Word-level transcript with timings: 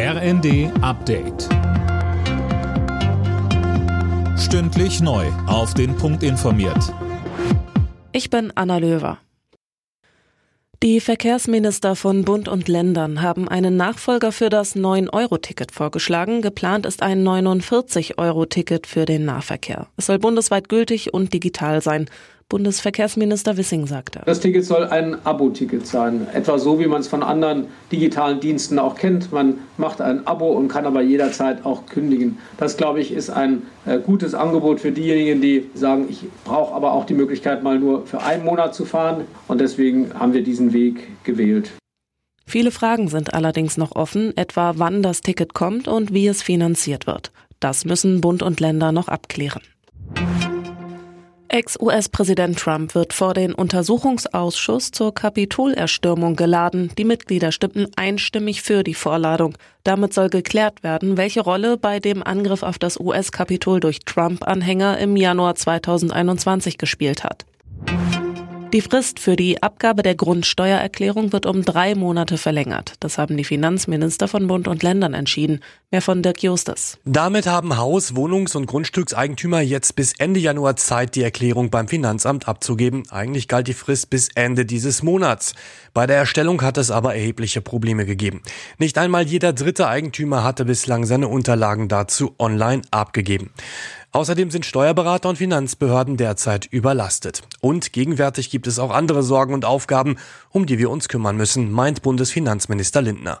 RND 0.00 0.70
Update. 0.80 1.48
Stündlich 4.38 5.00
neu. 5.00 5.26
Auf 5.48 5.74
den 5.74 5.96
Punkt 5.96 6.22
informiert. 6.22 6.94
Ich 8.12 8.30
bin 8.30 8.52
Anna 8.54 8.78
Löwer. 8.78 9.18
Die 10.84 11.00
Verkehrsminister 11.00 11.96
von 11.96 12.24
Bund 12.24 12.46
und 12.46 12.68
Ländern 12.68 13.22
haben 13.22 13.48
einen 13.48 13.76
Nachfolger 13.76 14.30
für 14.30 14.50
das 14.50 14.76
9-Euro-Ticket 14.76 15.72
vorgeschlagen. 15.72 16.42
Geplant 16.42 16.86
ist 16.86 17.02
ein 17.02 17.26
49-Euro-Ticket 17.26 18.86
für 18.86 19.04
den 19.04 19.24
Nahverkehr. 19.24 19.88
Es 19.96 20.06
soll 20.06 20.20
bundesweit 20.20 20.68
gültig 20.68 21.12
und 21.12 21.34
digital 21.34 21.82
sein. 21.82 22.08
Bundesverkehrsminister 22.48 23.58
Wissing 23.58 23.86
sagte. 23.86 24.22
Das 24.24 24.40
Ticket 24.40 24.64
soll 24.64 24.84
ein 24.84 25.18
Abo-Ticket 25.26 25.86
sein, 25.86 26.26
etwa 26.32 26.58
so 26.58 26.80
wie 26.80 26.86
man 26.86 27.02
es 27.02 27.08
von 27.08 27.22
anderen 27.22 27.66
digitalen 27.92 28.40
Diensten 28.40 28.78
auch 28.78 28.94
kennt. 28.94 29.32
Man 29.32 29.58
macht 29.76 30.00
ein 30.00 30.26
Abo 30.26 30.52
und 30.52 30.68
kann 30.68 30.86
aber 30.86 31.02
jederzeit 31.02 31.66
auch 31.66 31.84
kündigen. 31.86 32.38
Das, 32.56 32.78
glaube 32.78 33.00
ich, 33.00 33.12
ist 33.12 33.28
ein 33.28 33.62
äh, 33.84 33.98
gutes 33.98 34.34
Angebot 34.34 34.80
für 34.80 34.92
diejenigen, 34.92 35.42
die 35.42 35.68
sagen, 35.74 36.06
ich 36.08 36.24
brauche 36.44 36.74
aber 36.74 36.92
auch 36.92 37.04
die 37.04 37.14
Möglichkeit, 37.14 37.62
mal 37.62 37.78
nur 37.78 38.06
für 38.06 38.22
einen 38.22 38.44
Monat 38.44 38.74
zu 38.74 38.86
fahren. 38.86 39.24
Und 39.46 39.60
deswegen 39.60 40.14
haben 40.18 40.32
wir 40.32 40.42
diesen 40.42 40.72
Weg 40.72 41.24
gewählt. 41.24 41.70
Viele 42.46 42.70
Fragen 42.70 43.08
sind 43.08 43.34
allerdings 43.34 43.76
noch 43.76 43.94
offen, 43.94 44.34
etwa 44.38 44.72
wann 44.76 45.02
das 45.02 45.20
Ticket 45.20 45.52
kommt 45.52 45.86
und 45.86 46.14
wie 46.14 46.26
es 46.26 46.42
finanziert 46.42 47.06
wird. 47.06 47.30
Das 47.60 47.84
müssen 47.84 48.22
Bund 48.22 48.42
und 48.42 48.58
Länder 48.58 48.90
noch 48.90 49.08
abklären. 49.08 49.60
Ex-US-Präsident 51.50 52.58
Trump 52.58 52.94
wird 52.94 53.14
vor 53.14 53.32
den 53.32 53.54
Untersuchungsausschuss 53.54 54.90
zur 54.90 55.14
Kapitolerstürmung 55.14 56.36
geladen. 56.36 56.92
Die 56.98 57.04
Mitglieder 57.04 57.52
stimmten 57.52 57.86
einstimmig 57.96 58.60
für 58.60 58.82
die 58.82 58.92
Vorladung. 58.92 59.56
Damit 59.82 60.12
soll 60.12 60.28
geklärt 60.28 60.82
werden, 60.82 61.16
welche 61.16 61.40
Rolle 61.40 61.78
bei 61.78 62.00
dem 62.00 62.22
Angriff 62.22 62.62
auf 62.62 62.78
das 62.78 63.00
US-Kapitol 63.00 63.80
durch 63.80 64.00
Trump-Anhänger 64.00 64.98
im 64.98 65.16
Januar 65.16 65.54
2021 65.54 66.76
gespielt 66.76 67.24
hat. 67.24 67.46
Die 68.74 68.82
Frist 68.82 69.18
für 69.18 69.34
die 69.34 69.62
Abgabe 69.62 70.02
der 70.02 70.14
Grundsteuererklärung 70.14 71.32
wird 71.32 71.46
um 71.46 71.64
drei 71.64 71.94
Monate 71.94 72.36
verlängert. 72.36 72.96
Das 73.00 73.16
haben 73.16 73.38
die 73.38 73.44
Finanzminister 73.44 74.28
von 74.28 74.46
Bund 74.46 74.68
und 74.68 74.82
Ländern 74.82 75.14
entschieden. 75.14 75.60
Mehr 75.90 76.02
von 76.02 76.22
Dirk 76.22 76.42
Justus. 76.42 76.98
Damit 77.06 77.46
haben 77.46 77.78
Haus-, 77.78 78.14
Wohnungs- 78.14 78.54
und 78.54 78.66
Grundstückseigentümer 78.66 79.62
jetzt 79.62 79.96
bis 79.96 80.12
Ende 80.18 80.38
Januar 80.38 80.76
Zeit, 80.76 81.14
die 81.14 81.22
Erklärung 81.22 81.70
beim 81.70 81.88
Finanzamt 81.88 82.46
abzugeben. 82.46 83.04
Eigentlich 83.08 83.48
galt 83.48 83.68
die 83.68 83.72
Frist 83.72 84.10
bis 84.10 84.28
Ende 84.34 84.66
dieses 84.66 85.02
Monats. 85.02 85.54
Bei 85.94 86.06
der 86.06 86.18
Erstellung 86.18 86.60
hat 86.60 86.76
es 86.76 86.90
aber 86.90 87.14
erhebliche 87.14 87.62
Probleme 87.62 88.04
gegeben. 88.04 88.42
Nicht 88.76 88.98
einmal 88.98 89.26
jeder 89.26 89.54
dritte 89.54 89.88
Eigentümer 89.88 90.44
hatte 90.44 90.66
bislang 90.66 91.06
seine 91.06 91.28
Unterlagen 91.28 91.88
dazu 91.88 92.34
online 92.38 92.82
abgegeben. 92.90 93.50
Außerdem 94.12 94.50
sind 94.50 94.64
Steuerberater 94.64 95.28
und 95.28 95.36
Finanzbehörden 95.36 96.16
derzeit 96.16 96.66
überlastet. 96.66 97.42
Und 97.60 97.92
gegenwärtig 97.92 98.50
gibt 98.50 98.66
es 98.66 98.78
auch 98.78 98.90
andere 98.90 99.22
Sorgen 99.22 99.52
und 99.52 99.64
Aufgaben, 99.64 100.16
um 100.50 100.66
die 100.66 100.78
wir 100.78 100.90
uns 100.90 101.08
kümmern 101.08 101.36
müssen, 101.36 101.70
meint 101.70 102.02
Bundesfinanzminister 102.02 103.02
Lindner. 103.02 103.38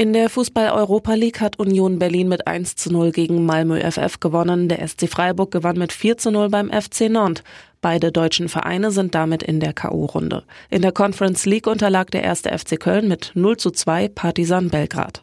In 0.00 0.14
der 0.14 0.30
Fußball-Europa 0.30 1.12
League 1.12 1.42
hat 1.42 1.58
Union 1.58 1.98
Berlin 1.98 2.28
mit 2.28 2.46
1 2.46 2.74
zu 2.74 2.90
0 2.90 3.12
gegen 3.12 3.44
Malmö 3.44 3.78
FF 3.78 4.18
gewonnen. 4.18 4.68
Der 4.70 4.88
SC 4.88 5.08
Freiburg 5.10 5.50
gewann 5.50 5.76
mit 5.76 5.92
4 5.92 6.16
zu 6.16 6.30
0 6.30 6.48
beim 6.48 6.70
FC 6.70 7.10
Nantes. 7.10 7.44
Beide 7.82 8.10
deutschen 8.10 8.48
Vereine 8.48 8.92
sind 8.92 9.14
damit 9.14 9.42
in 9.42 9.60
der 9.60 9.74
K.O.-Runde. 9.74 10.44
In 10.70 10.80
der 10.80 10.92
Conference 10.92 11.44
League 11.44 11.66
unterlag 11.66 12.10
der 12.12 12.22
erste 12.22 12.48
FC 12.48 12.80
Köln 12.80 13.08
mit 13.08 13.32
0 13.34 13.58
zu 13.58 13.70
2 13.70 14.08
Partisan 14.08 14.70
Belgrad. 14.70 15.22